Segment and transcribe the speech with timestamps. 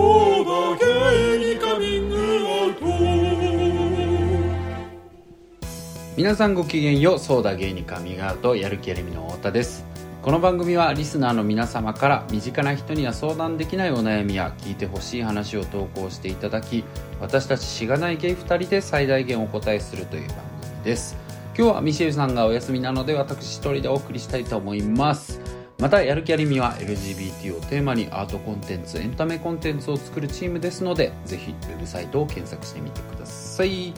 [0.00, 2.86] だゲイにカミングアウト
[6.16, 9.86] 皆さんごきげんようソーダゲイにカミングアウトやる気ありみの太田です。
[10.22, 16.84] この番組はリスナーの皆様から身近な人には相談できないお悩みや聞いてほしい話を投稿していただき
[17.22, 20.36] 私たちしがないゲイ2人で最大限お答えするという番
[20.74, 21.16] 組です。
[21.56, 25.49] 今日はミシェルさんがお休みなので私一人でお送りしたいと思います。
[25.80, 33.94] またやる気ありみは LGBT をテーマにアートコンテンツエンタメコンテンツを作るチームですのでぜひウェブサイトを検索してみてください。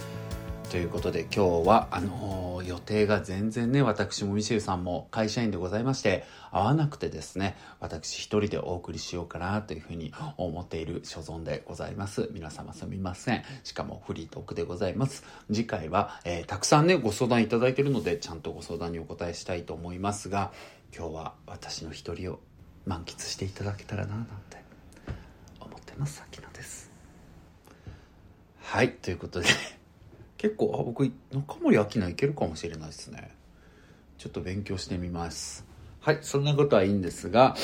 [0.71, 12.31] ということで今日はあのー予定が全然ね私もミシェルさんも会社員でございまして合わなくてですね私一人でお送りしようかなというふうに思っている所存でございます。
[12.33, 13.43] 皆様すみません。
[13.65, 15.25] しかもフリートークでございます。
[15.53, 20.53] 次回は、えーたくさんねご相談いただいているのでちゃんとご相談にお答えしたいと思いますが
[20.95, 22.41] 今日は私の一人を
[22.85, 24.59] 満喫していただけたらななんて
[25.59, 26.91] 思ってます秋野です。
[28.61, 29.47] はいということで。
[30.37, 33.31] 結構あ僕中森明菜いけるかもしれないですね。
[34.19, 35.65] ちょっと勉強してみます。
[36.01, 37.56] はいそんなことはいいんですが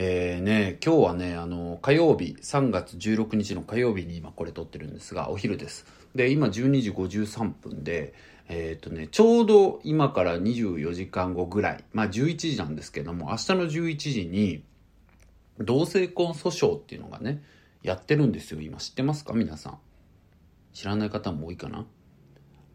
[0.00, 5.86] えーね、今日はね、あの、火曜日、3月16日の火曜日に今これ撮ってるんですが、お昼です。
[6.14, 8.14] で、今12時53分で、
[8.48, 14.64] えっ、とね、ちょうど今から24時間後ぐらい、まあ11時なんですけども、明日の11時に、
[15.58, 17.42] 同性婚訴訟っていうのがね、
[17.82, 18.78] やってるんですよ、今。
[18.78, 19.34] 知ってますか？
[19.34, 19.78] 皆さん。
[20.72, 21.86] 知らない方も多いかな？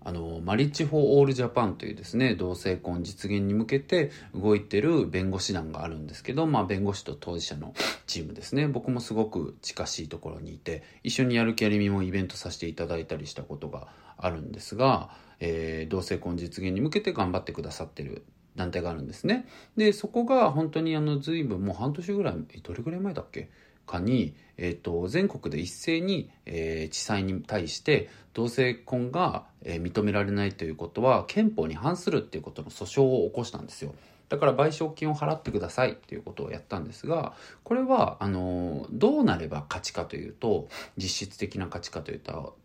[0.06, 7.74] あの Marriage For All Japan というですね同性婚実現に向けて動いてる弁護士団があるんですけど、まあ、弁護士と当事者の
[8.06, 15.10] チームですね僕もすごく近しいところにいて一緒にやる気あり美もイベントさせていただいたりしたことがあるんですが、
[15.46, 18.24] えー同性婚実現に向けて頑張ってくださってる
[18.56, 19.46] 団体があるんですね。
[19.76, 23.50] でそこが本当にあの随分もう半年ぐらいどれぐらい前だっけ？
[23.86, 33.94] かに、えー、と全国で一斉に、えー地裁に対して同性婚が、えー認められないということは憲法に反するっていうことの訴訟を起こしたんですよ。
[34.30, 40.68] だから賠償金を払ってくださいっていうことをやったんですがこれはあのどうなれば勝ちかというと
[40.98, 42.56] 実質的な勝ちかというと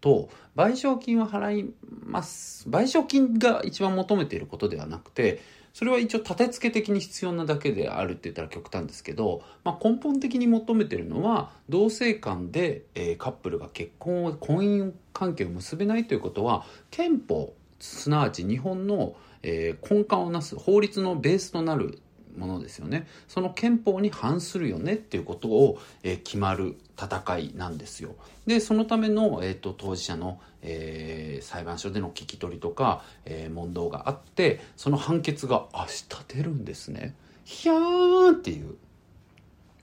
[0.57, 1.71] 賠償金を払い
[2.05, 5.41] ます賠償金が一番求めていることではなくて
[5.75, 22.01] それは一応立て付け的に必要なだけであるって言ったら極端ですけど、まあ、根本的に求めてるのは同性間で、えーカップルが結婚を婚姻関係を結べないということは憲法すなわち日本の、えー根幹をなす法律のベースとなる
[22.37, 23.07] ものですよね。
[23.27, 28.17] その憲法に反するよねっていうことを、えー決まる戦いなんですよ。
[28.47, 37.15] でそのための、えー、と当事者の、えー裁判所での聞き取りとか、えー問答があってその判決が明日出るんですね。
[37.45, 38.77] ひゃーんっていう。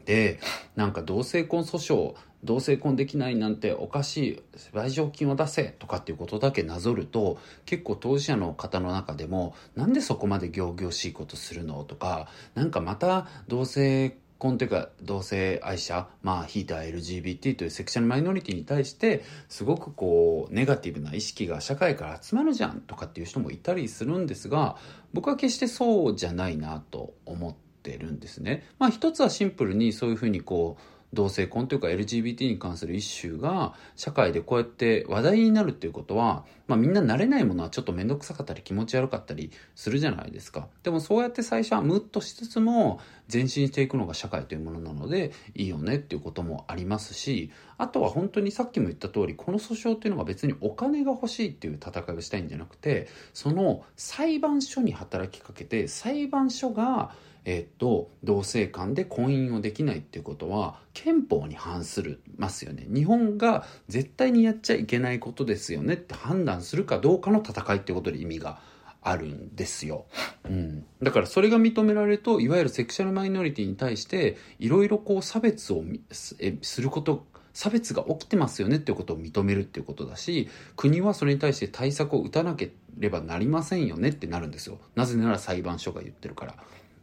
[0.06, 0.40] で
[0.76, 24.78] なんか同性婚訴訟同性婚できないなんておかしい賠償金を出せとかっていうことだけなぞると結構当事者の方の中でもなんでそこまで仰々しいことするのとかなんかまた同性婚というか同性愛者まあひいては LGBT というセクシャルマイノリティに対してすごくこうネガティブな意識が社会から集まるじゃんとかっていう人もいたりするんですが
[25.14, 28.68] 僕は決してそうじゃないなと思ってるんですね。
[28.80, 40.68] まあ一つはシンプルにそういうふうにこう同性婚というか LGBT に関するイシューが社会でこうやって話題になるっていうことは、まあ、みんな慣れないものはちょっと面倒くさかったり気持ち悪かったりするじゃないですか。
[40.84, 43.00] でもそうやって最初はムッとしつつも
[43.32, 57.12] 前進していくのが社会というものなのでいいよねっていうこともありますしあとは本当にさっきも言った通りこの訴訟っていうのが別にお金が欲しいっていう戦いをしたいんじゃなくてその裁判所に働きかけて裁判所が
[57.46, 62.86] えっと、同性間で婚姻をできないっていうことは憲法に反するますよね。
[62.90, 68.60] 日本が絶対にやっちゃいけないことですよねって判断するかどうかの戦いっていうことで意味が
[69.06, 70.06] あるんですよ、
[70.46, 77.24] うん、だからそれが認められるといわゆるセクシャルマイノリティに対していろいろこう差別をすえすること
[77.54, 84.80] 差別が起きてますよねっていうことを認めるっていうことだし国はそれに対して対策を打たなければなりませんよねってなるんですよ。
[84.96, 86.56] なぜなら裁判所が言ってるから。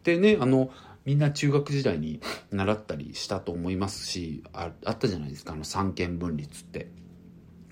[0.05, 0.71] でねあの
[1.05, 2.21] みんな中学時代に
[2.51, 6.89] 習ったりしたと思いますしああったじゃないですかあの三権分立って。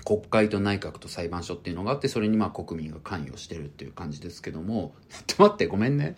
[0.02, 4.94] 国会と内閣と裁判所っていうのがあってそれにまあ国民が関与してるっていう感じですけども。
[5.26, 6.16] ちょっと待ってごめんね。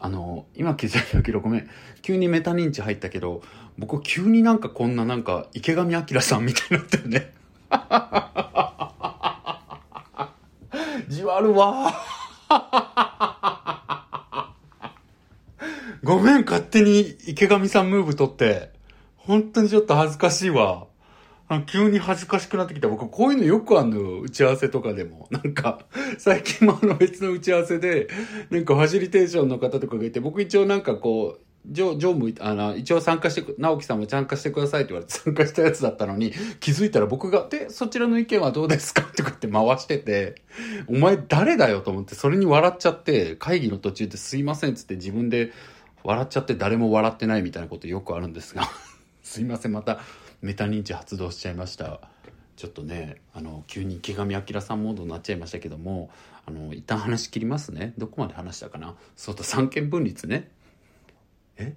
[0.00, 1.70] あの今気づいたけどごめん。
[2.02, 3.42] 急にメタ認知入ったけど
[3.78, 7.32] 僕急になんかこんななんか池上彰さんみたいになったよね。
[11.08, 11.92] じわるわ
[16.04, 18.70] ごめん勝手に池上さんムーブ取って
[19.16, 20.86] 本当にちょっと恥ずかしいわ
[21.66, 22.88] 急に恥ずかしくなってきた。
[22.88, 24.20] 僕、こういうのよくあんの。
[24.20, 25.28] 打ち合わせとかでも。
[25.30, 25.80] なんか、
[26.18, 28.08] 最近もあの別の打ち合わせで、
[28.50, 40.42] なんかファシリテーションの方とかがいて、僕一応なんかこう、常常務、あの、一応参加して、直樹さんも参加してくださいって言われて参加したやつだったのに、気づいたら僕が、で、そちらの意見はどうですかとかって回してて、
[40.88, 45.52] お前誰だよと思って、それに笑っちゃって、会議の途中ですいませんっつって自分で
[46.04, 48.68] 笑っちゃって誰も笑ってないみたいなことよくあるんですが、
[49.22, 50.00] すいません、また
[50.42, 52.00] メタ認知発動しちゃいました。
[52.56, 56.10] ちょっとね、あの、急に池上彰さんモードになっちゃいましたけども、
[56.46, 57.94] あの、一旦話切りますね。
[57.98, 60.52] どこまで話したかなそうと三権分立ね。
[61.56, 61.74] え？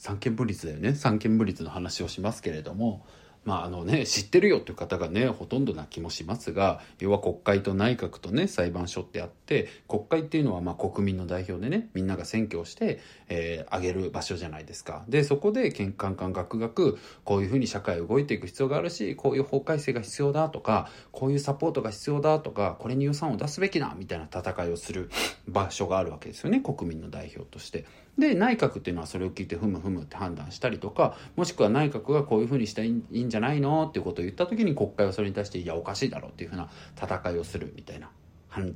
[0.00, 3.04] 三権分立だよね三権分立の話をしますけれども
[3.44, 25.10] まああのね知ってるよっていう方がねほとんどな気もしますが要は国会と内閣とね裁判所ってあって国会っていうのはまあ国民の代表でねみんなが選挙をして、えー、上げる場所じゃないですかでそこで喧嘩感ガクガクこういうふうに社会動いていく必要があるしこういう法改正が必要だとかこういうサポートが必要だとかこれに予算を出すべきだみたいな戦いをする
[25.48, 27.84] 場所があるわけですよね国民の代表として。
[28.18, 36.68] で内閣っていうのはそれを聞いてふむふむって判断したりとかもしくは内閣がこういうふうにしたいいじゃないのっていうことを言った時に国会はそれに対していやおかしいだろうっていうふうな
[37.00, 38.10] 戦いをするみたいな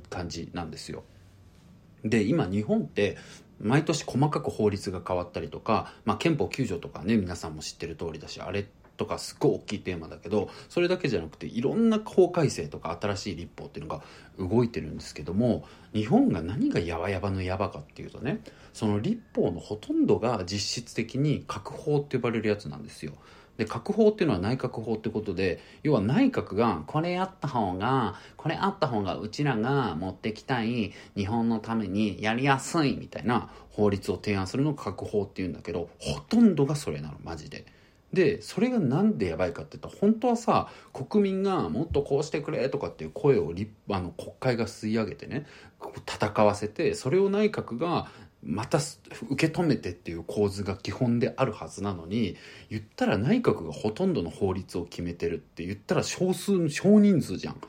[0.09, 1.03] 感じなんですよ。
[2.03, 3.17] で今日本って
[3.59, 8.67] 毎年細かく法律が変わったりとか、まあ、憲法9条とかね皆さんも知ってる通りだしあれ
[8.97, 14.03] とかすっごい大きいテーマだけどそれだけじゃなくていろんな法改正とか新しい立法っていうのが
[14.39, 18.41] 動いてるんですけども日本が何がやばやばのやばかっていうとね
[18.73, 23.13] その立法のほとんどが実質的に閣法って呼ばれるやつなんですよ。
[23.57, 37.65] で閣法っていうのは内閣法ってことで要は内閣がこれやった方がこれあった方がうちらが持ってきたい日本のためにやりやすいみたいな法律を提案するのが閣法っていうんだけどほとんどがそれなのマジで。
[38.13, 43.53] でそれが何でやばいかって言ったら本当はさ国民がもっとこうしてくれとかっていう声を
[43.89, 45.45] あの国会が吸い上げてね
[46.07, 48.07] 戦わせてそれを内閣が
[48.45, 48.77] また
[49.29, 52.37] 受け止めてっていう構図が基本であるはずなのに
[52.69, 57.61] 言ったら内閣がほとんどの法律を決めてるって言ったら少数少人数じゃん。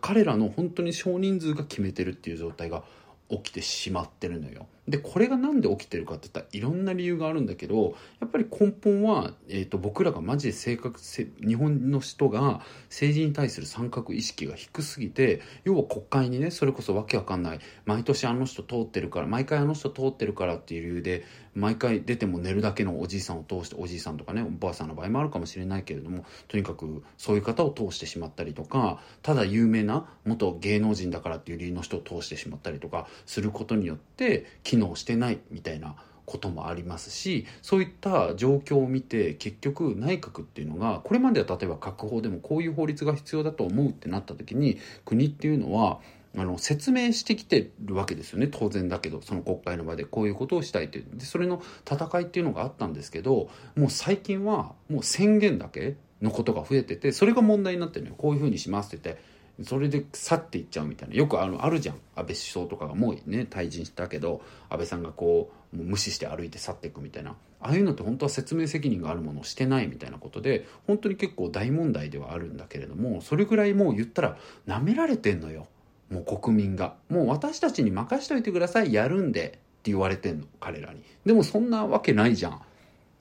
[0.00, 2.84] 彼らの本当に少人数が決めてるっていう状態が
[3.32, 4.66] 起きてしまってるのよ。
[4.88, 21.24] でこれが何で起きてるかって言ったらいろんな理由があるんだけどやっぱり根本は、えーと、僕らがマジで性格日本の人が政治に対する参画意識が低すぎて要は国会にねそれこそわけわかんない毎年あの人通ってるから毎回あの人通ってるからっていう理由で
[21.54, 46.00] 毎回出ても寝るだけのおじいさんを通しておじいさんとかねおばあさんの場合もあるかもしれないけれどもとにかくそういう方を通してしまったりとかただ有名な元芸能人だからっていう理由の人を通してしまったりとかすることによって機能してないみたいなこともありますしそういった状況を見て結局内閣っていうのがこれまでは例えば閣法でもこういう法律が必要だと思うってなった時に国っていうのは
[46.36, 48.48] あの説明してきてるわけですよね。
[48.50, 50.04] 当然だけどその国会の場で。
[50.04, 51.06] こういうことをしたいっていう。
[51.14, 58.16] でそれの戦いっていうのがあったんですけどもう最近はもう宣言だけのことが増えててそれが問題になってるのよ。
[58.16, 61.14] こういうふうにしますって言ってそれで去っていっちゃうみたいな。
[61.14, 61.96] よくあるあるじゃん。
[62.16, 64.40] 安倍首相とかがもうね退陣したけど
[64.70, 67.36] 安倍さんがこうもう無視して歩いて去っていくみたいな。
[67.60, 74.36] ああいうのって本当は説明責任があるものをしてないみたいなことで本当に結構大問題ではあるんだけれどもそれぐらいもう言ったら
[74.66, 75.68] なめられてんのよ。
[76.12, 76.94] もう国民が。
[77.08, 78.92] もう私たちに任しといてください。
[78.92, 79.58] やるんでって
[79.90, 81.02] 言われてんの彼らに。
[81.24, 82.60] でもそんなわけないじゃん。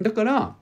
[0.02, 0.56] だから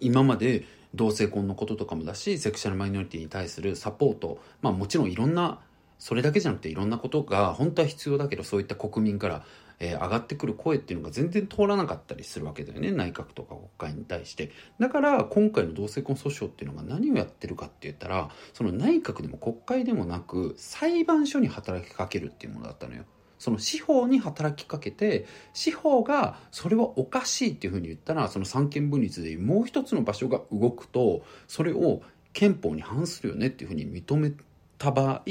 [0.00, 5.60] 今まで同性婚のこととかもだしセクシャルマイノリティに対するサポートまあもちろんいろんな
[5.98, 9.44] それだけじゃなくていろんなことが本当は必要だけどそういった国民から、
[9.78, 14.50] えー、上がってくる声っていうのが全然通らなかったりするわけだよね内閣とか国会に対して。
[14.78, 23.04] だから今回の同性婚訴訟っていうのが何をやってるかって言ったらその内閣でも国会でもなく裁判所に働きかけるっていうものだったのよ。
[23.38, 32.00] その司法に働きかけて司法がそれはおかしいっていうふうに言ったらその三権分立でもう一つの場所が動くとそれを
[32.32, 34.32] 憲法に反するよねっていうふうに認め
[34.78, 35.22] た場合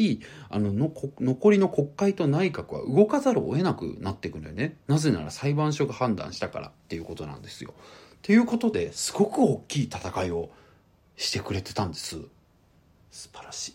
[0.50, 7.74] あのの残りの国会と内閣は動かざるを得なくなっていくんだよねなぜなら裁判所が判断したからっていうことなんですよ。
[8.22, 10.50] ということですごく大きい戦いを
[11.16, 12.18] してくれてたんです
[13.12, 13.74] 素晴らしい。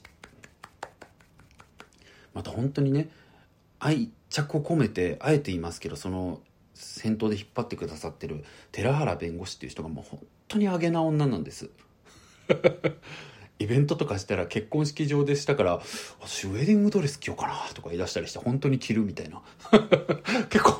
[2.35, 3.09] また本当にね
[3.79, 6.41] 愛着を込めてあえて言いますけどその
[6.75, 11.71] 先頭で引っ張ってくださってる寺原弁護士っていう人がもう本当にあげな女なんです
[13.61, 15.81] イベントとかしたら結婚式場でしたから
[16.21, 19.43] 私ウェディングドレス着ようかなとか言い出したりして本当に着るみたいな。
[20.49, 20.79] 結構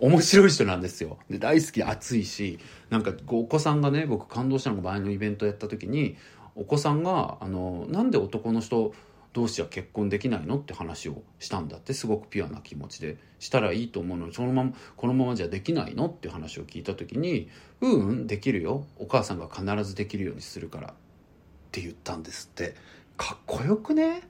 [0.00, 1.18] 面白い人なんですよ。
[1.30, 2.58] で大好き熱いし
[2.90, 6.16] なんかお子さんがね僕感動したのが前のイベントやった時に
[6.56, 8.92] お子さんがあのなんで男の人
[9.32, 13.18] 同士は結婚できないのって話をしたんだってすごくピュアな気持ちで。
[13.38, 17.50] したらいいと思うのにそのままこのままじゃできないのって話を聞いた時に
[17.82, 18.86] 「ううんできるよ。
[18.98, 20.94] お母さんが必ずできるようにするから」
[21.76, 22.74] って言ったんですって。
[23.18, 24.22] かっこよくね？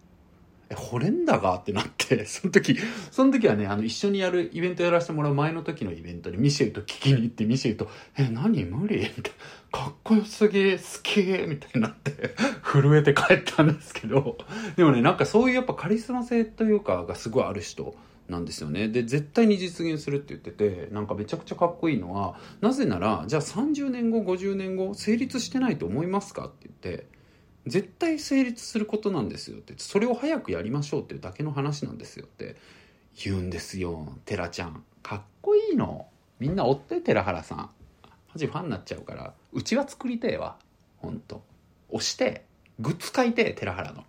[0.68, 2.76] え、惚れんだがってなって、 その時、
[3.12, 7.88] その時はね、あの、一緒にやるイベントやらせてもらう前の時のイベントにミシェルと聞きに行って、ミシェルと、
[8.18, 8.64] え、何？
[8.64, 8.96] 無理？
[8.96, 9.34] みたい
[9.72, 9.78] な。
[9.78, 12.34] かっこよすぎ、好きみたいになって、
[12.64, 14.38] 震えて帰ったんですけど、
[14.76, 17.94] でもね、なんかそういうやっぱカリスマ性というかがすごいある人
[18.28, 18.88] なんですよね。
[18.88, 27.06] で、絶対に実現するって言ってて、なんかめちゃくちゃかっこいいのは、なぜなら、じゃあ30年後、50年後、成立してないと思いますかって言って、
[27.66, 29.74] 絶対成立することなんですよって。
[29.78, 32.56] それを早くやりましょうっていうだけの話なんですよって。
[33.24, 34.84] 言うんですよテラちゃん。
[35.02, 36.06] かっこいいの。
[36.38, 37.58] みんな追って寺原さん。
[37.58, 37.70] マ
[38.36, 39.32] ジファンになっちゃうから。
[39.52, 40.56] うちは作りてえわ。
[40.98, 41.42] ほんと。
[41.88, 42.44] 押して
[42.78, 44.04] グッズ買いてえ寺原の。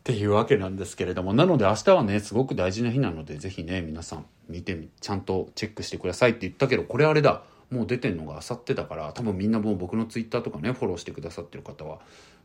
[0.00, 1.34] っていうわけなんですけれども。
[1.34, 7.42] なので明日はねすごく大事な日なのでぜひね皆さん見てみちゃんとチェックしてくださいって言ったけどこれあれだ。
[7.70, 11.98] もう出てんのがあさってだから多分みんなもう僕のツイッターとかねフォローしてくださってる方は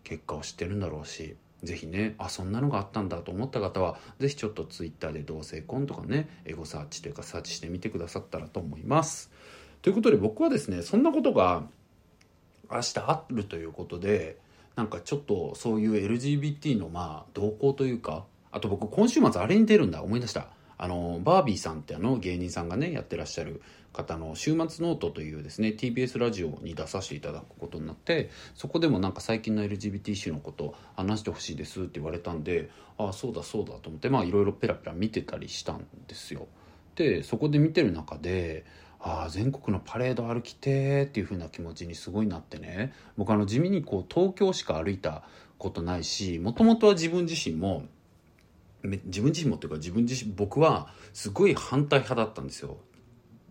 [0.03, 9.31] 結果を知ってるんだろうし是非ねあそんなのがあったんだと思った方は是非ちょっとツイッターで同性婚とかねエゴサーチというかサーチしてみてくださったらと思います。
[9.81, 11.63] ということで僕はですねそんなことが
[12.71, 14.37] 明日あるということで
[14.75, 23.61] なんかちょっとそういう LGBT のまあ動向というかあと僕今週末あれに出るんだ思い出したあのバービーさんってあの芸人さんがねやってらっしゃる
[23.93, 36.47] 方の「週末ノート」というですね TBS ラジオに出させていただくことになってそこでもなんか最近の LGBT イシューのこと話してほしいですって言われたんでああそうだそうだと思ってまあいろいろペラペラ見てたりしたんですよ。
[36.95, 38.65] でそこで見てる中で
[38.99, 45.23] ああ全国のパレード歩きてっていう風な気持ちにすごいなってね僕あの地味にこう東京しか歩いた
[45.57, 47.83] ことないしもともとは自分自身も
[49.05, 52.77] 自分自身もっていうか自分自身僕はすごい反対派だったんですよ。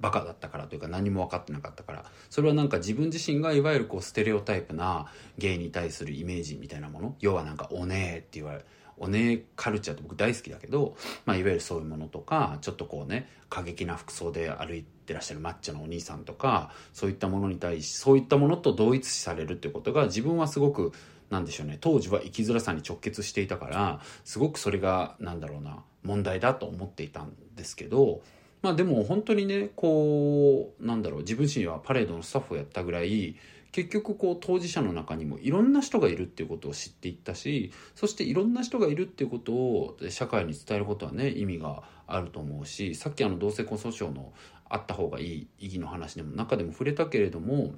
[0.00, 2.04] バカだったからというか何も分かってなかったから。
[2.28, 5.06] それはなんか自分自身がいわゆるこうステレオタイプな
[5.38, 7.16] ゲイに対するイメージみたいなもの。
[7.20, 8.64] 要はなんかおねえって言われる
[8.96, 20.92] おねカルチャーって僕大好きだけど、まあ、いわゆるそういうものとかちょっとこうね過激な服装で歩いてらっしゃるマッチョのお兄さんとかそういったものに対しそういったものと同一視されるっていうことが自分はすごく
[21.34, 21.78] なんでしょうね。
[21.80, 28.22] 当時は生きづらさに直結していたからすごくそれがなんだろうな問題だと思っていたんですけど
[28.62, 33.36] まあでも本当にねこうなんだろう自分自身はパレードのスタッフをやったぐらい
[33.72, 44.32] 結局こう当事者の中にもいろんな人がいるっていうことを知っていったしそしていろんな人がいるっていうことを社会に伝えることはね意味があると思うしさっきあの同性婚訴訟の
[44.68, 47.74] あった方がいい意義の話でも中でも触れたけれども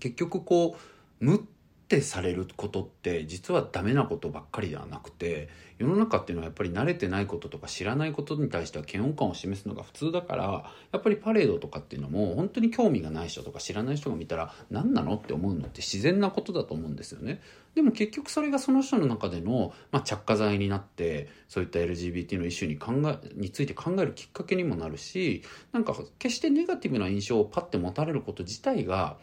[0.00, 1.46] 結局こう無
[1.86, 17.40] ってされることって実はダメなことばっかりではなくて世の中っていうのはやっぱり慣れてないこととか知らないことに対しては嫌悪感を示すのが普通だからやっぱりパレードとかっていうのも本当に興味がない人とか知らない人が見たら何なのって思うのって自然なことだと思うんですよね。
[17.76, 29.18] でも結局それがその人の中での、まあ、着火剤になってそういった LGBT のイシューに考えについて考えるきっかけにもなるしなんか決してネガティブな印象をパッて持たれること自体が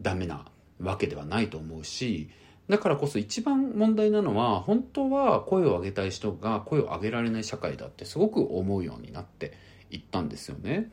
[0.00, 0.46] ダメな
[0.80, 2.30] わけではないと思うし
[2.68, 9.52] だからこそ一番問題なのは本当は声を上げたい人が声を上げられない社会だってすごく思うようになって
[9.90, 10.90] いったんですよね。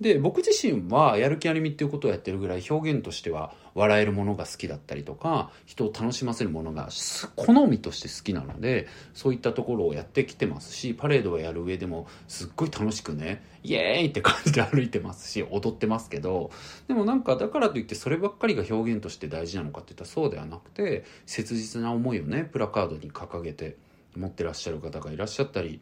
[0.00, 6.88] で僕自身はやる気ありみっていうことをやってるぐらい表現としては笑えるものが好きだったりとか人を楽しませるものが
[7.34, 16.50] 好みとして好きなのでそういったところをやってきてますしパレードをやる上でもすっごい楽しくねイエーイって感じで歩いてますし踊ってますけど
[16.88, 23.76] でもなんかだからといってそればっかりが表現として大事なのかっていったらそうではなくて切実な思いをねプラカードに掲げて
[24.14, 25.80] 持ってらっしゃる方がいらっしゃったり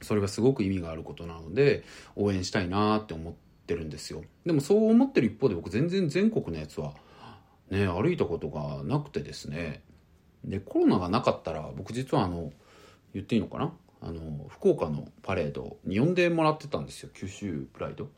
[0.00, 1.84] それはすごく意味があることなので
[2.16, 3.34] 応援したいなって思っ
[3.66, 4.22] てるんですよ。
[4.46, 6.94] でもそう思ってる一方で僕全然全国のやつは
[7.70, 9.82] ね歩いたことがなくてですね。
[10.44, 12.52] でコロナがなかったら僕実はあの
[13.12, 13.72] 言っていいのかな？
[14.00, 17.10] あの福岡のパレードに呼んでもらってたんですよ。
[17.12, 18.08] 九州プライド。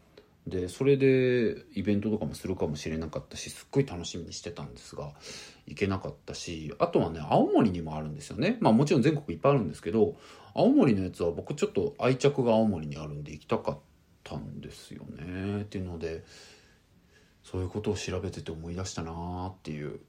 [0.47, 5.13] でそれでイベントとかもするかもしれなかったしすっごい楽しみにしてたんですが
[5.71, 8.59] 行けなかったしあとはね青森にもあるんですよね。
[8.61, 10.17] まあもちろん全国いっぱいあるんですけど
[10.53, 13.79] 青森のやつは僕ちょっと愛着が青森にあるんで行きたかっ
[14.25, 15.62] たんですよね。
[15.62, 16.25] っていうので
[17.45, 20.00] そういうことを調べてて思い出したなーっていう。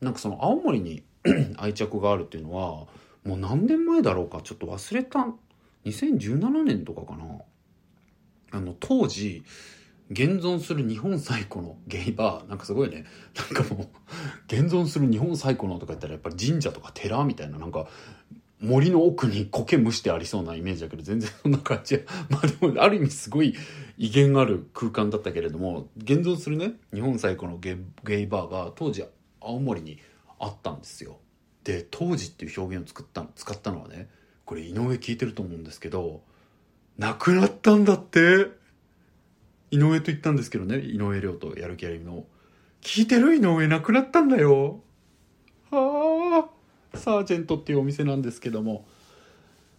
[0.00, 1.02] なんかその青森に
[1.58, 2.86] 愛着があるっていうのは
[3.24, 5.26] もう何年前だろうかちょっと忘れた。
[5.84, 7.24] 2017年とかかな。
[8.52, 9.42] あの当時
[10.10, 12.48] 現存する日本最古のゲイバー。
[12.48, 13.04] なんかすごいね。
[13.52, 13.88] なんかもう
[14.48, 17.86] 現存する日本最古のとか言ったらやっぱり神社とか寺みたいななんか
[18.60, 22.04] 森の奥に苔蒸してありそうなイメージだけど全然そんな感じ。
[22.28, 23.54] まあでもある意味すごい
[23.98, 29.04] 威厳ある空間だったけれども現存するね日本最古のゲイバーが当時
[29.40, 29.98] 青森に
[30.40, 31.18] あったんですよ。
[31.62, 34.08] で当時っていう表現を作った使ったのはね
[34.44, 36.22] これ井上聞いてると思うんですけど
[36.98, 38.58] 亡くなったんだって。
[39.70, 42.24] 井上と言ったんですけどね井上涼とやる気ありの。
[42.82, 43.34] 聞いてる？
[43.34, 44.80] 井上亡くなったんだよ。
[45.70, 46.48] は
[46.92, 46.98] あ。
[46.98, 48.84] サージェントっていうお店なんですけども。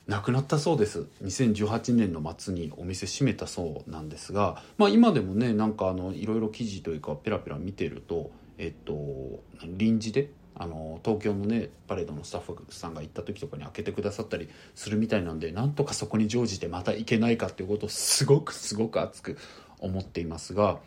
[0.07, 1.07] 亡くなったそうです。
[1.24, 4.62] 2018年の末にお店閉めたそうなんですが。
[4.77, 19.38] まあ今でもねなんかあのいろいろ記事というかペラペラ見てるとえっと臨時であの東京のねパレードのスタッフさんが行った時とかに開けてくださったりするみたいなんでなんとかそこに乗じてまた行けないかっていうことをすごくすごく熱く
[19.81, 20.79] 思っていますが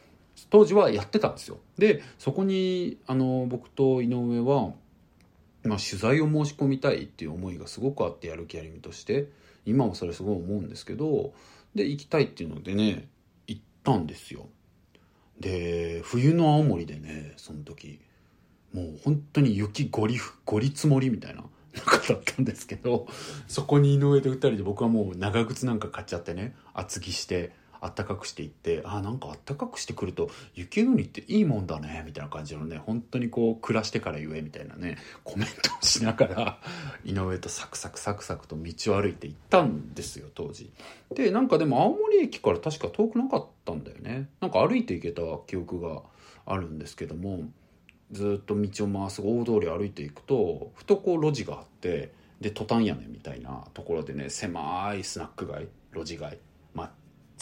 [0.51, 1.59] 当時はやってたんですよ。
[1.79, 4.73] でそこにあの僕と井上は、
[5.63, 9.29] まあ、取材を申し込みたいっていう思いがすごくあってやる気ありみとして
[9.67, 11.33] 今もそれすごい思うんですけど
[11.75, 13.09] で行きたいっていうのでね
[13.47, 14.47] 行ったんですよ。
[15.41, 18.01] で冬の青森でねその時
[18.73, 23.07] もう本当に雪ゴリゴリ積もりみたいな中だったんですけど
[23.49, 27.53] そこに井上と2人で僕はもう長靴なんか買っちゃってね厚着して
[27.85, 36.59] あったかくしていってあなんかあったかくしてくると雪国っていいもんだねみたいな感じのね本当にこう暮らしてから言えみたいなねコメントをしながら
[37.05, 40.71] 井上とサクサクサクサクと道を歩いて行ったんですよ当時。
[41.15, 44.31] でなんかでも青森駅から確か遠くなかったんだよね。
[44.41, 46.03] なんか歩いて行けた記憶が
[46.47, 47.51] あるんですけども
[48.13, 56.39] ずっと道を回す大通り歩いていくとふとこう路地があってでトタン屋根みたいなところでね狭いスナック街路地街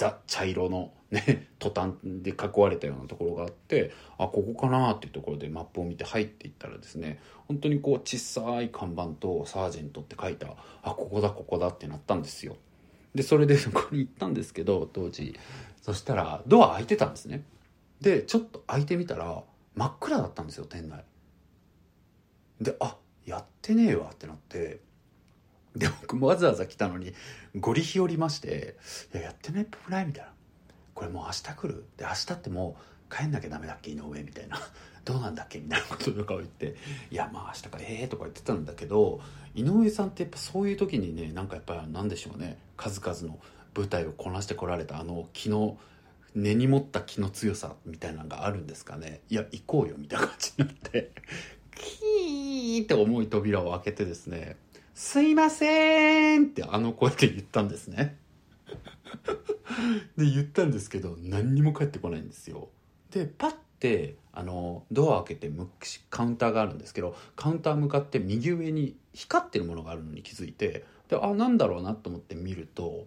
[0.02, 12.56] ザ茶色のね トタンで囲われたようなところがあってあここかなっていうところでマップを見て入っていったらですね本当にこう小さい看板と「サージェント」って書いたあここだここだってなったんですよ。
[13.14, 15.38] でそれで そこに行ったんですけど当時。
[15.82, 17.44] そしたらドア開いてたんですね。
[18.00, 19.42] でちょっと開いてみたら
[19.74, 21.04] 真っ暗だったんですよ店内。
[22.60, 22.96] であ
[23.26, 24.78] やってねえわってなって
[25.76, 27.12] で僕もわざわざ来たのに
[27.58, 28.76] ゴリ日和りまして
[29.14, 30.32] 「いややってないっぽくない?」みたいな
[30.94, 32.76] 「これもう明日来る?」で明日っても
[33.10, 34.22] う帰んなきゃダメだっけ井上？
[34.22, 34.58] みたいな
[35.04, 36.76] 「どうなんだっけ?」みたいなこととかを言って
[37.10, 39.20] 「いやまあ明日かええー」とか言ってたんだけど
[39.54, 43.38] 井上さんってやっぱそういう時にねなんかやっぱりなんでしょうね数々の
[43.74, 45.78] 舞台をこなしてこられたあの気の
[46.34, 51.10] 根に持った気の強さみたいなのがあるんですかねいや行こうよみたいな感じになって
[51.74, 54.56] キーって重い扉を開けてですね
[54.94, 58.18] 「すいません」ってあの声で言ったんですね。
[60.16, 62.68] で言ったんですけど何にも返ってこないんですよ。
[63.10, 65.52] でパッてあのドア開けて
[66.10, 73.06] カウンターがあるんですけどカウンター向かって右上に光ってるものがあるのに気づいてであなんだろうなと思って見ると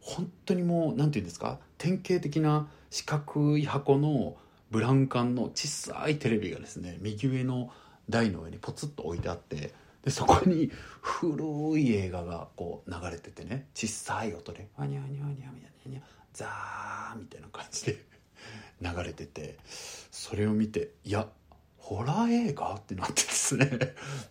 [0.00, 1.58] 本当にもう何て言うんですか？
[1.78, 4.36] 典型的な四角い箱の
[4.70, 7.70] ブラウン管の小さいテレビがですね右上の
[8.08, 9.72] 台の上にポツッと置いてあって
[10.04, 13.68] でそこに古い映画がこう流れててね。
[13.74, 16.00] 小さい音で「ワニャワニャワニャワニャニャ。
[16.32, 18.04] ザー」みたいな感じで。
[18.82, 19.58] 流れてて。
[20.10, 21.28] それを見ていや
[21.76, 23.70] ホラー映画ってなってですね。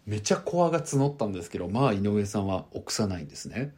[0.05, 3.73] めちゃコアが募ったんですけどまあ井上さんは臆さないんですね。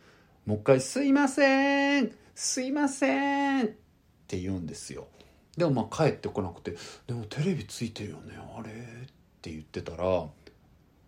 [0.45, 2.11] もう一回「すいません。
[2.35, 3.69] すいません」っ
[4.27, 5.07] て言うんですよ。
[5.57, 6.75] でもまあ帰ってこなくて
[7.05, 8.75] 「でもテレビついてるよねあれ」っ
[9.41, 10.27] て言ってたら「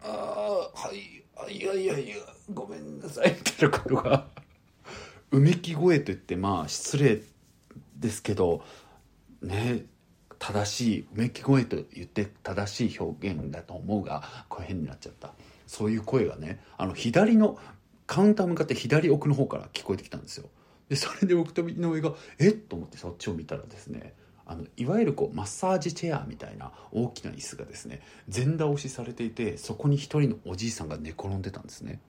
[0.05, 2.15] ああはいいやいやいや
[2.53, 4.27] ごめんなさい」みたいなことが。
[5.31, 7.21] うめき声と言ってまあ失礼
[7.97, 8.63] ですけど
[9.41, 9.85] ね
[10.39, 15.33] 正しいうめき声と言って正しい表現だと思うがこれ変になっちゃった。
[15.67, 17.57] そういう声がねあの左の
[18.05, 20.49] カウンター向かって左奥の方から聞こえてきたんですよ。
[20.89, 24.13] でそれで僕と井上が「えっ?」と思ってそっちを見たらですね
[24.45, 28.01] あのいわゆるこうマッサージチェアみたいな大きな椅子がですね
[28.33, 31.99] 前倒しされていてそこに一人のおじいさんが寝転んでたんですね。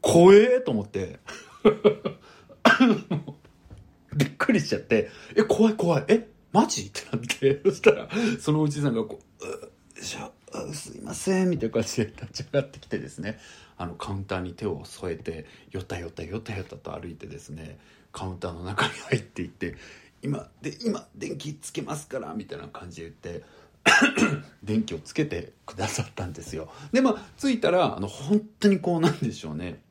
[0.00, 1.18] 怖えと思って。
[4.16, 6.04] びっくりしちゃって「え怖い怖い。
[6.08, 7.60] えマジ?」ってなって。
[7.64, 8.08] そしたら
[8.40, 9.46] そのおじいさんがこう
[10.00, 10.30] 「うしゃ
[10.72, 13.38] すいません」みたいな感じで立ち上がってきてですね。
[13.76, 17.78] あのカウンターに手を添えてよたよたよたよたと歩いてですね
[18.14, 19.74] カウンターの中に入っていって
[20.22, 23.44] 「今で今電気つけますから」みたいな感じで言って
[24.64, 26.72] 電気をつけてくださったんですよ。
[26.92, 29.82] でまあ着いたらあの本当にこうなんでしょうね。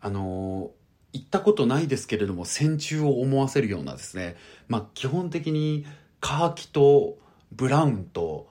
[0.00, 0.70] あの
[1.16, 4.36] 行ったことないですけれども、戦中を思わせるようなですね、
[4.68, 5.86] まあ基本的に
[6.20, 7.18] カーキと
[7.52, 8.48] ブラウンと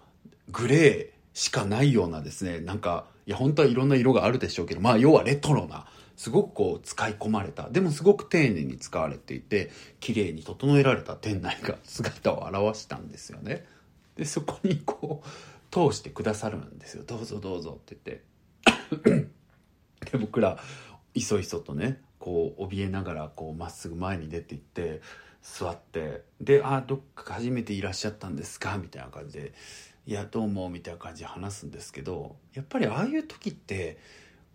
[0.50, 5.86] グレーしかないようなですね、なんか、いや本当はいろんな色があるでしょうけど、まあ要はレトロな、
[6.16, 13.66] すごくこう使い込まれた、でもすごく丁寧に使われていて、綺麗に整えられた店内が姿を現したんですよね。
[14.16, 15.28] で、そこにこう、
[15.72, 17.04] 通してくださるんですよ。
[17.06, 17.98] どうぞどうぞって
[19.04, 19.32] 言って。
[20.12, 20.58] で、僕ら、
[21.14, 25.02] いそいそとね、こう、怯えながら、こう、まっすぐ前に出て行って、
[25.42, 28.78] 座って、で、あ、どっか初めていらっしゃったんですか？
[28.78, 29.54] みたいな感じで、
[30.08, 33.98] いや、どうも、みたいな感じで話すんですけど、やっぱりああいう時って、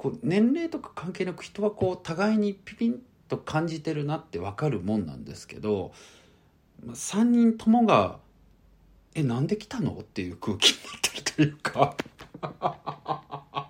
[0.00, 5.92] こう、年齢とか関係なく人はこう、互いにピピンと感じてるなってわかるもんなんですけど、
[6.86, 8.18] 3人ともが、
[9.14, 11.96] え、なんで来たのっていう空気になってるというか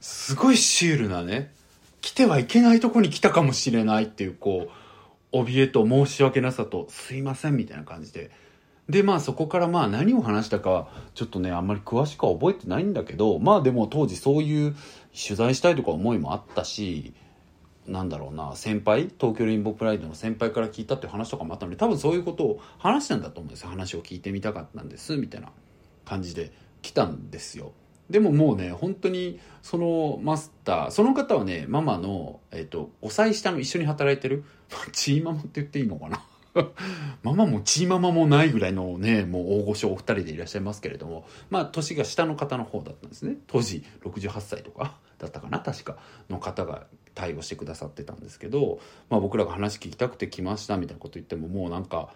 [0.00, 1.54] すごいシュールなね、
[2.00, 4.72] 来てはいけないとこに来たかもしれないっていう、こ
[5.32, 8.32] う、怯えと申し訳なさと、すいませんみたいな感じで。
[8.88, 14.76] で、まあそこからまあ何を話したか、ちょっとね、あんまり詳しくは覚えてないんだけど、まあでも当時そういう
[15.12, 17.12] 取材したいとか思いもあったし、
[17.88, 23.70] なんだろうな、先輩、東京レインボープライドの先輩から聞いたっていう話とかもあったので、多分そういうことを話したんだと思うんですよ。
[23.70, 25.50] 話を聞いてみたかったんです、みたいな
[26.04, 27.72] 感じで来たんですよ。
[28.10, 34.44] でももうね、本当に、そのマスター、その方はね、ママの、えっ、ー、と、5歳下の一緒に働いてる、
[34.92, 36.22] チーママって言っていいのかな？
[37.22, 43.36] ママもチーママもないぐらいのね、もう大御所お二人でいらっしゃいますけれども、まあ、年が下の方の方だったんですね。
[43.46, 52.12] 当時、68歳とかだったかな、確か、の方が対応してくださってたんですけど、まあ僕らが話聞きたくて来ましたみたいなこと言っても、もうなんか、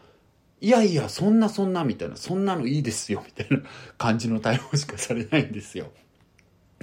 [0.60, 3.62] いやいや、そんなそんなみたいな、そんなのいいですよみたいな
[3.96, 5.90] 感じの対応しかされないんですよ。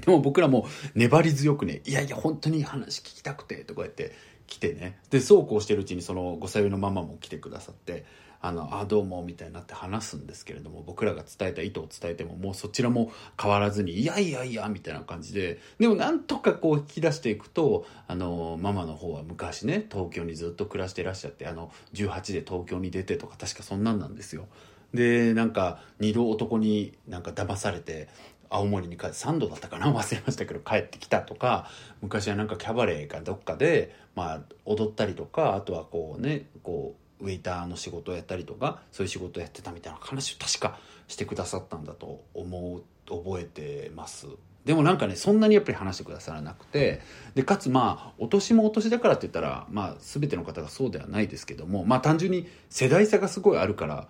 [0.03, 4.13] でも僕らも粘り強くね、いやいや、本当に話聞きたくて、とか言って
[4.47, 4.97] 来てね。
[5.09, 8.05] で、そうこうしてるうちにその5歳上のママも来てくださって、
[8.39, 24.47] あの、あ、どうも、みたいになって話すんですけれども、僕らが伝えた意図を伝えても、もうそちらも変わらずに、いやいやいや、みたいな感じで、でもなんとかこう引き出していくと、あの、ママの方は昔ね、東京にずっと暮らしてらっしゃって、あの、18で東京に出てとか、確かそんなんなんですよ。
[24.93, 28.07] で、なんか、二度男になんか騙されて、
[28.49, 31.67] 青森に帰って3度だったかな忘れましたけど帰ってきたとか
[32.01, 44.27] 昔はなんかキャバレーかどっかでまあ踊ったりとかあとはこうねこうウェイターの仕事をやったりとかそういう仕事をやってたみたいな話を確かしてくださったんだと思う覚えてます。
[44.65, 46.99] でもなんかねそんなにやっぱり話してくださらなくて
[47.35, 54.09] でかつまあお年もお年だからって言ったらまあ全ての方がそうではないですけどもまあ単純に世代差がすごいあるから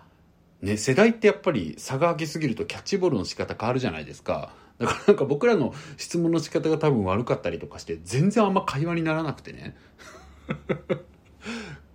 [0.62, 9.76] ね世代ってやっぱり差が開きすぎるとキャッチボールの仕方変わるじゃないですかだからなんか僕らの質問の仕方が多分悪かったりとかして全然あんま会話にならなくてね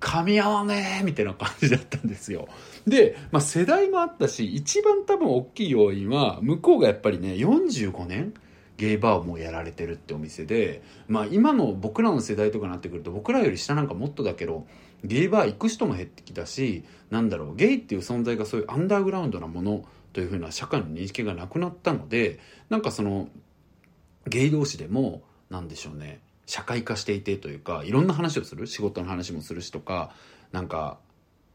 [0.04, 2.50] 噛み合わねえみたいな感じだったんですよ。
[2.86, 8.34] で、まあ世代もあったし、一番多分大きい要因は、向こうがやっぱりね、45年
[8.76, 14.68] ゲイバーをもうやられてるってお店で、まあ今の僕らの世代とかになってくると、僕らより下なんかもっとだけど、
[15.04, 22.40] ゲイバー行く人も減ってきたし、なんだろう、ゲイっていう存在がそういうアンダーグラウンドなものというふうな社会の認識がなくなったので、
[22.70, 23.30] なんかその、
[24.28, 30.12] ゲイ同士でも、なんでしょうね、社会化していてというかいろんな話をする仕事の話もするしとか
[30.52, 30.98] なんか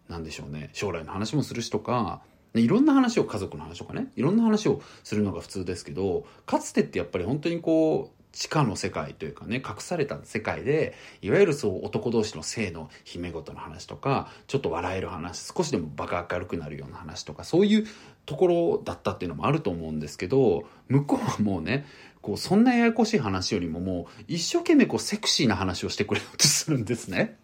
[0.09, 2.23] なんでしょうね将来の話もするしとか
[2.55, 17.87] いろんな話を家族の話とかねいろんな話をするのが普通ですけどかつてってやっぱり本当にこう地下の世界というかね隠された世界でいわゆるそう男同士の性の秘め事の話とかちょっと笑える話少しでもバカ明るくなるような話とかそういう
[18.27, 21.87] ところだったっていうのもあると思うんですけど向こうはもうね
[22.21, 27.38] こう、そんなややこしい話よりももう、一生懸命こう、セクシーな話をしてくれようとするんですね。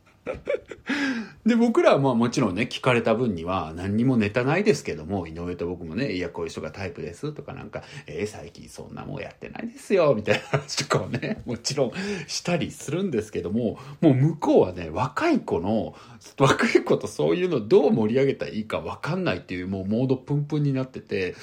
[1.47, 11.93] で、僕らはまあもちろんね、聞かれた分には何にもネタないですけども、井上と僕もね、いや、こういう人がタイプですとかなんか、えー、最近そんなもんやってないですよ、みたいな話とかをね、 もちろん
[12.27, 15.95] したりするんですけども、もう向こうはね、若い子の、
[16.39, 21.35] 若い子とそういうのどう盛り上げたらいいかわかんないっていうもうモードプンプンになってて、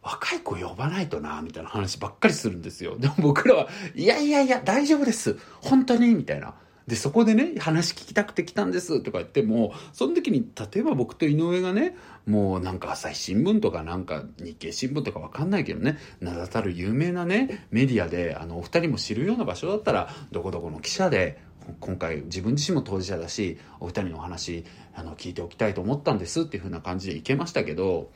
[0.00, 2.96] 若い子呼ばないとな、みたいな話ばっかりするんですよ。
[2.98, 5.38] でも僕らは、いやいやいや、大丈夫です。
[5.60, 6.54] 本当にみたいな。
[6.86, 21.40] で、そこでね、話聞きたくて来たんですとか言っても、その時に、例えば僕と井上がね、もうなんか朝日新聞とかなんか日経新聞とかわかんないけどね、名だたる有名なね、メディアで、あの、お二人も知るような場所だったら、どこどこの記者で、
[21.80, 28.10] 今回自分自身も当事者だし、お二人のお話、あの、聞いておきたいと思ったんですっていう風な感じで行けましたけど、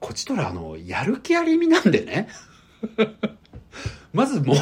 [0.00, 2.28] こっちとら、あの、やる気ありみなんでね。
[4.12, 4.56] まずもう、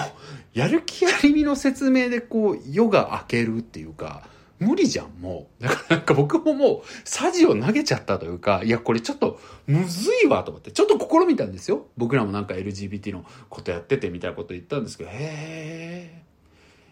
[0.54, 4.24] やる気ありみの説明でこう夜が明けるっていうか
[4.60, 5.62] 無理じゃん、もう。
[5.62, 11.86] だからなんか僕ももう、サジを投げちゃったというか、いや、これちょっと、むずいわと思って、ちょっと試みたんですよ。
[11.96, 16.22] 僕らもなんか LGBT のことやっててみたいなこと言ったんですけど、へえ。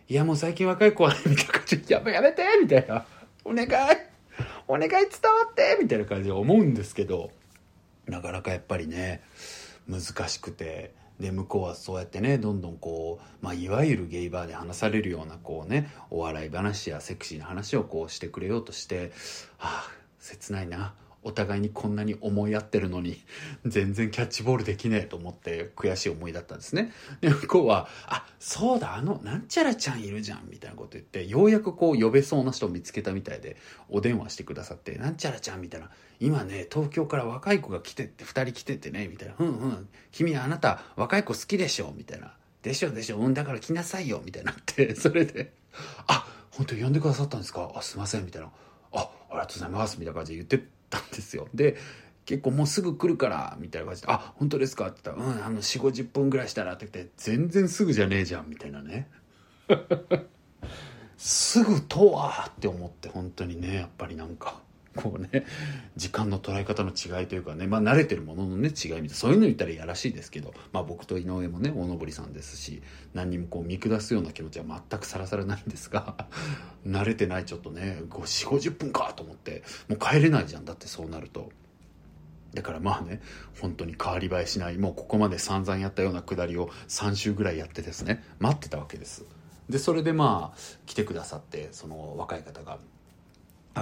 [0.08, 3.04] いや、もう最近若い子はね、みたいな感じで、やめやめてみたいな。
[3.44, 3.68] お願い
[4.66, 5.08] お願い伝わ
[5.50, 7.32] ってみたいな感じで思うんですけど、
[8.06, 9.20] なかなかやっぱりね、
[9.86, 19.12] 難しくて、で向こうはそうやってねどんどんこう、まあ、いわゆるゲイバーで話されるようなこうねお笑い話やセクシーな話をこうしてくれようとして
[19.58, 20.94] ああ切ないな。
[21.22, 23.22] お互いにこんなに思い合ってるのに
[23.66, 26.92] 全然キャッチボールできねえと思って悔しい思いだったんですね。
[27.20, 33.56] で向こうは「あそうだあのなんちゃらちゃんいるじゃん」みたいなこと言ってようやくこう呼べそうな人を見つけたみたいで
[33.88, 35.90] お電話してくださって「なんちゃらちゃん」みたいな。
[36.20, 39.88] 今ね東京から若い子が来てって2人来ててねみたいな「うんうん。
[40.10, 43.18] 君あなた若い子好きでしょ」みたいな「でしょでしょ。
[43.18, 44.52] うんだから来なさいよ」みたいにな。
[44.52, 45.52] って それで
[46.08, 47.70] 「あ本当呼んでくださったんですか？
[47.74, 48.50] あすいません」みたいな
[48.92, 51.76] 「あありがとうございます」みたいな感じで言ってたんですよで
[52.24, 59.08] 結構もうすぐ来るからみたいな感じで「あ本当ですか?」って言ったら「うんあの4 5 0分ぐらいしたら」って言って「全然すぐじゃねえじゃん」みたいなね
[61.16, 64.60] すぐとはって思って本当にねやっぱりなんか。
[64.96, 65.44] こうね
[65.96, 72.82] 時間の捉え方の違いというかねまあ慣れてるもののね違いみたいなそういうの言ったらいやらしいですけどまあ僕と井上もね大登さんですし
[73.14, 76.26] 何にもこう見下すような気持ちは全くさらさらないんですが
[76.86, 81.50] 慣れてないちょっとね4 5 0分かと思ってもう帰れないじゃんだってそうなると。
[82.54, 83.20] だからまあね
[83.60, 89.26] 本当に変わり映えしないもうここまで散々やったようなくだりを3週ぐらいやってですね待ってたわけです
[89.68, 92.78] でそれでまあ来てくださってその若い方が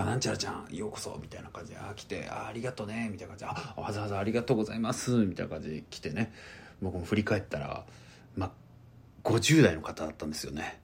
[0.03, 6.33] あ、なんちゃらちゃん、ようこそ、みたいな感じで、あ、来て、あ、ありがとうね、みたいな感じで、あ、わざわざありがとうございます、みたいな感じで来てね、
[6.81, 7.85] 僕も振り返ったら、
[8.37, 8.51] まあ、
[9.25, 10.81] 50代の方だったんですよね。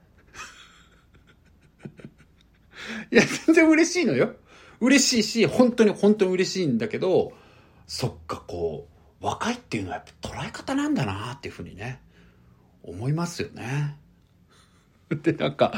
[3.10, 4.34] いや、全然嬉しいのよ。
[4.80, 7.32] 嬉しいし、本当に本当に嬉しいんだけど、
[7.86, 8.88] そっか、こ
[9.20, 12.00] う、若いっていうのはやっぱ捉え方なんだなっていうふうにね、
[12.82, 13.96] 思いますよね。
[15.10, 15.72] で、なんか、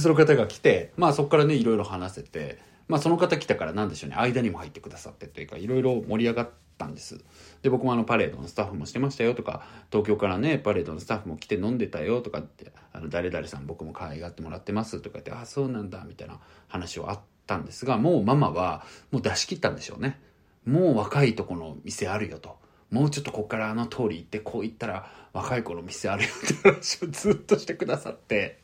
[0.00, 7.18] その方が来て、まあそこからね、いろいろ話せて、まあその方来たから何でしょうね、間にも入ってくださってというか、いろいろ盛り上がったんです。
[7.62, 20.20] で、僕もあのパレードのスタッフもしてましたよとか、東京からね、パレードのスタッフも来て飲んでたよとかって、あの、誰々さん僕も可愛がってもらってますとか言って、ああ、そうなんだ、みたいな話はあったんですが、もうママはもう出し切ったんでしょうね。
[20.64, 22.58] もう若いとこの店あるよと。
[22.90, 28.60] もうちょっとこっからあの通り行ってこう行ったら若い子の店あるよって話をずっとしてくださって。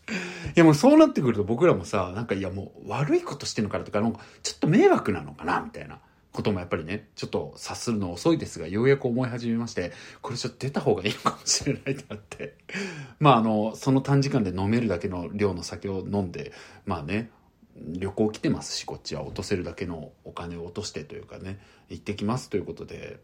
[0.56, 5.98] いやもうそうなってくると僕らもさなんかいやもう悪いことしてんのかなとかちょっと迷惑なのかなみたいな
[6.32, 12.56] こともやっぱりねちょっと察するの遅いですがようやく思い始めましてこれちょっと出た方がいいかもしれないってなって。
[13.20, 16.52] まああのその短時間で飲めるだけの量の酒を飲んで
[16.86, 17.30] まあね
[17.76, 21.58] 旅行来てますしこっちは落とせるだけのお金を落としてというかね
[21.88, 23.18] 行ってきますということで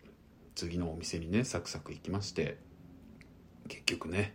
[0.58, 2.58] 次のお店にねサクサク行きまして
[3.68, 4.34] 結局ね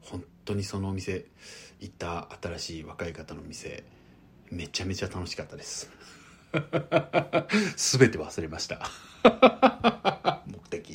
[0.00, 1.26] 本当にそのお店
[1.78, 3.84] 行った新しい若い方の店
[4.50, 5.88] めちゃめちゃ楽しかったです。
[6.50, 8.90] 全て忘れました。
[10.46, 10.90] 目的。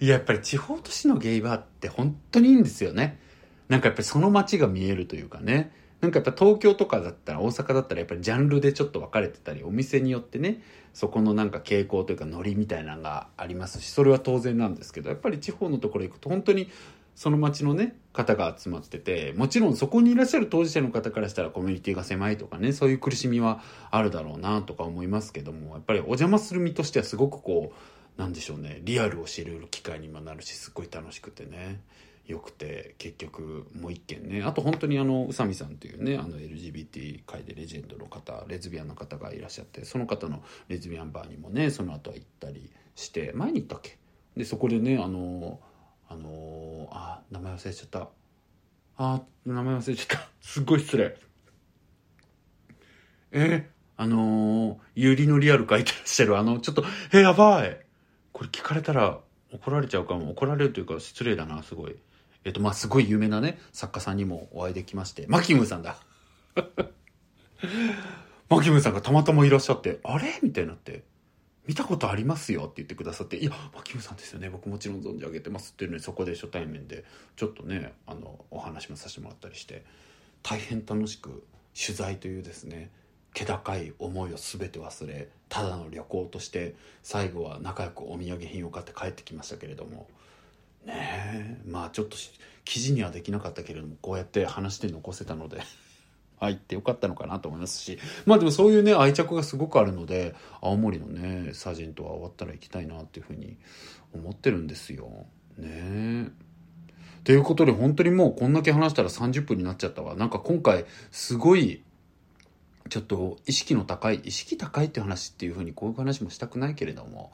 [0.00, 3.20] いややっぱり地方都市のゲイバーって本当にいいんですよね。
[3.68, 5.70] なんかやっぱりその街が見えるというかね。
[6.00, 10.62] なんかやっぱ東京とかだったら大阪だったらやっぱりジャンルでちょっと分かれてたりお店によってね
[10.94, 16.70] そこのなんか傾向というかノリみたいなのがありますしそれは当然なんですけどやっぱり地方のところ行くと本当に
[17.14, 23.60] その町のね方が集まっててもちろんそこにいらっしゃる当事者の方からしたらコミュニティが狭いとかねそういう苦しみは
[23.90, 31.80] あるだろうなとか思いますけどもやっぱりお邪魔する身としてはすごくこうなんでしょうねリアルを知る機会にもなるしすっごい楽しくてね。
[32.30, 34.42] よくて結局もう一件ね。
[34.44, 43.98] あと本当にあの宇佐美さんというねあの LGBT 界でレジェンドの方レズビアンの方がいらっしゃってその方のレズビアンバーにもねその後は行ったりして前に行ったっけ？
[44.36, 45.58] でそこでねあの
[46.08, 48.08] あのあ名前忘れちゃった。
[48.96, 50.28] あ名前忘れちゃった。
[50.40, 51.16] すっごい失礼。
[53.32, 57.80] えあのー、ユリのリアル書いてらっしゃるあのちょっとえやばい。
[58.32, 59.18] これ聞かれたら
[59.52, 60.30] 怒られちゃうかも。
[60.30, 61.96] 怒られるというか失礼だなすごい。
[62.44, 65.96] えっと、まあ、すごい有名なね、作家さんにもお会いできまして、マキムさんだ。
[68.48, 70.38] マキムさんがたまたまいらっしゃって、あれ？
[70.42, 71.04] みたいになって、
[71.66, 72.62] 見たことありますよ？
[72.64, 74.48] って言ってくださって、いや、マキムさんですよね。
[74.50, 77.04] 僕もちろん存じ上げてますっていうのに、そこで初対面で、
[77.36, 79.84] ちょっとね、あの、お話もさせてもらったりして、
[80.42, 81.44] 大変楽しく、
[81.78, 82.90] 取材というですね、
[83.34, 90.08] 気高い思いを全て忘れ、ただの旅行として、最後は仲良くお土産品を買って帰ってきましたけれども、
[90.84, 91.70] ねえ。
[91.70, 92.16] まあちょっと
[92.64, 95.60] 記事にはできなかったけれどもこうやって話して残せたので
[96.38, 97.98] 入ってよかったのかなと思いますし。
[98.26, 103.56] まあでもそういうね愛着がすごくあるので青森のねサージェントは終わったら行きたいなっていうふうに
[104.14, 105.26] 思ってるんですよ。
[105.58, 106.30] ねえ。
[107.22, 110.14] ということで本当にもうこんだけ話したら30分になっちゃったわ。
[110.16, 111.82] なんか今回すごい
[112.88, 117.32] ちょっと意識の高い意識高いって話っていうふうにこういう話もしたくないけれども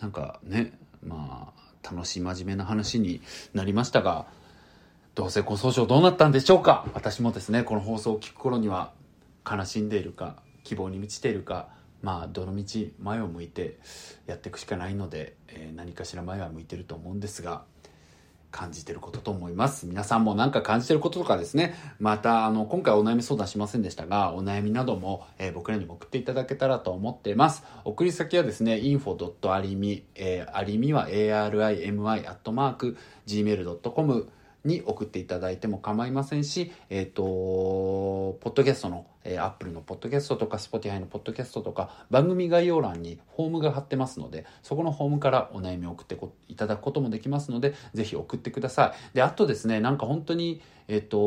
[0.00, 3.20] なんかねまあ楽しい真面目な話に
[3.54, 4.26] なりましたが
[5.14, 6.86] 同性婚訴訟どうなったんでしょうか？
[6.92, 8.92] 私もですねこの放送を聞く頃には
[9.50, 11.68] 悲しんでいるか希望に満ちているか
[12.02, 13.78] まあどのみち前を向いて
[14.26, 17.62] やっていくしかないので、えー、何かしら前は向いてると思うんですが
[18.56, 19.86] 感じてることと思います。
[19.86, 27.64] 皆さんも何か感じてることとかですね、また、あの、今回お悩み相談しませんでしたが、お悩みなども、えー、僕らにも送っていただけたらと思っています。
[27.84, 32.24] 送り先はですね、info.arimi、えー、ありみは arimi、
[34.66, 49.16] に送っていただいても構いませんし、えっ、ー、と、ポッドキャストの、えー、アップルのポッドキャストとか、スポティハイのポッドキャストとか、番組概要欄にフォームが貼ってますので、そこのフォームからお悩みを送っていただくこともできますので、ぜひ送ってください。
[49.16, 51.18] で、あとですね、なんか本当に、えっ、ー、と、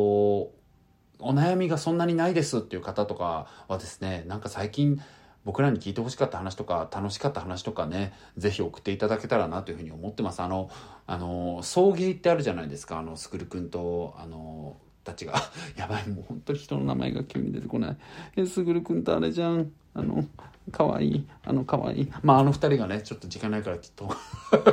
[1.21, 5.02] お悩みがそんなにないですっていう方とかはですね、なんか最近、
[5.50, 10.44] 僕らに聞いてほしかった話とか楽しかった話とかねぜひ送っていただけたらなというふうに思ってます。
[10.44, 10.70] あの
[11.08, 13.00] あの送迎ってあるじゃないですか。
[13.00, 15.34] あのスクル君とあのたちが。
[15.76, 17.98] やばいもう本当に人の名前が急に出てこない。
[18.36, 19.72] えすぐるくんとあれじゃん。
[19.96, 20.24] あの
[20.72, 22.12] かわいいあのかわいい。
[22.22, 24.08] まああの二人がねちょっと時間ないからきっと。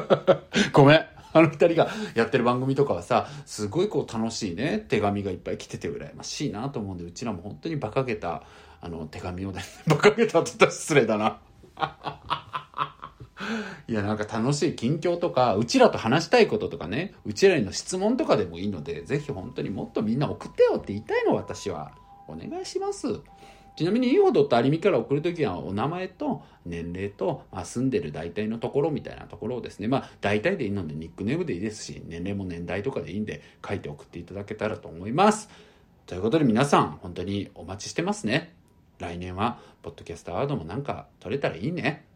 [0.75, 1.16] ごめん。
[1.39, 8.43] あの二人がやってる番組とかはさすごいこう楽しいね手紙がいっぱい来てて羨ましいなと思うんでうちらも本当に馬鹿げた
[8.81, 11.39] あの手紙をね 馬鹿げたって言ったら失礼だな。
[13.89, 21.93] いやなんか楽しい近況とかうちらと話したいこととかねうちらへの質問とかでもいいのでぜひ本当にもっとみんな送ってよって言いたいの私は。
[22.29, 23.21] お願いします。
[23.77, 29.89] ちなみにいいほどとありみから送るときはお名前と年齢と、まあ、住んでる大体のところみたいなところをですね。
[29.89, 35.51] まあ大体でいいのでニックネームでいいですし年齢も年代とかでいいんで書いて送っていただけたらと思います。
[36.07, 38.55] ということで皆さん本当にお待ちしてますね。
[38.99, 42.07] 来年はポッドキャストアワードもなんか取れたらいいね。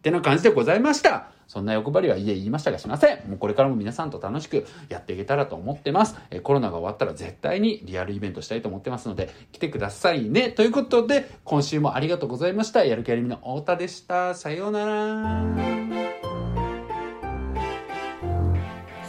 [0.00, 1.30] ってな感じでございました。
[1.46, 3.28] そんな欲張りはいえ言いましたがしません。
[3.28, 6.16] もうこれからも皆さんと楽しくやっていけたらと思ってます。
[6.30, 10.50] えコロナが終わったら絶対にリアルイベントしたいと思ってますので、来てくださいね。
[10.50, 12.84] ということで、今週もありがとうございました。
[12.84, 14.34] やる気ありみの太田でした。
[14.34, 15.44] さようなら。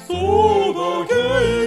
[0.07, 1.60] そう